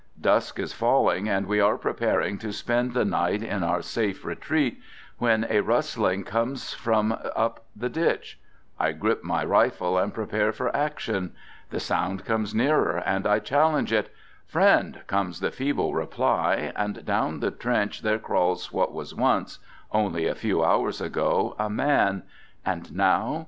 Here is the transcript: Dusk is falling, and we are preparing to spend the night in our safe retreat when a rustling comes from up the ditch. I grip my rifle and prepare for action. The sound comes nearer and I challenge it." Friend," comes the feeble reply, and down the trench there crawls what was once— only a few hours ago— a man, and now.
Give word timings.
Dusk 0.33 0.57
is 0.57 0.73
falling, 0.73 1.29
and 1.29 1.45
we 1.45 1.59
are 1.59 1.77
preparing 1.77 2.39
to 2.39 2.51
spend 2.51 2.95
the 2.95 3.05
night 3.05 3.43
in 3.43 3.61
our 3.61 3.83
safe 3.83 4.25
retreat 4.25 4.79
when 5.19 5.45
a 5.47 5.59
rustling 5.61 6.23
comes 6.23 6.73
from 6.73 7.11
up 7.35 7.65
the 7.75 7.87
ditch. 7.87 8.39
I 8.79 8.93
grip 8.93 9.23
my 9.23 9.45
rifle 9.45 9.99
and 9.99 10.11
prepare 10.11 10.51
for 10.53 10.75
action. 10.75 11.35
The 11.69 11.79
sound 11.79 12.25
comes 12.25 12.55
nearer 12.55 12.97
and 12.97 13.27
I 13.27 13.37
challenge 13.37 13.93
it." 13.93 14.11
Friend," 14.57 15.01
comes 15.05 15.39
the 15.39 15.51
feeble 15.51 15.93
reply, 15.93 16.73
and 16.75 17.05
down 17.05 17.39
the 17.39 17.51
trench 17.51 18.01
there 18.01 18.17
crawls 18.17 18.73
what 18.73 18.93
was 18.93 19.13
once— 19.13 19.59
only 19.91 20.25
a 20.25 20.33
few 20.33 20.63
hours 20.63 20.99
ago— 20.99 21.55
a 21.59 21.69
man, 21.69 22.23
and 22.65 22.91
now. 22.95 23.39